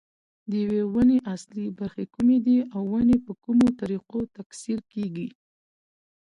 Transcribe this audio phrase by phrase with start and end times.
[0.49, 5.27] د یوې ونې اصلي برخې کومې دي او ونې په کومو طریقو تکثیر کېږي.